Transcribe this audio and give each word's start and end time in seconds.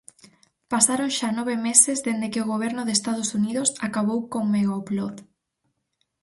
Pasaron 0.71 1.09
xa 1.17 1.29
nove 1.37 1.55
meses 1.67 1.97
dende 2.05 2.31
que 2.33 2.43
o 2.43 2.49
goberno 2.53 2.81
de 2.85 2.95
Estados 3.01 3.29
Unidos 3.39 3.69
acabou 3.87 4.19
con 4.33 4.43
Megaupload. 4.53 5.15